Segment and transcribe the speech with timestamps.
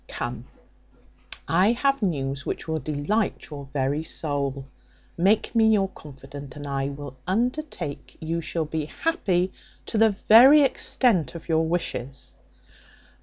[0.07, 0.45] Come,
[1.47, 4.65] I have news which will delight your very soul.
[5.15, 9.51] Make me your confident, and I will undertake you shall be happy
[9.85, 12.33] to the very extent of your wishes."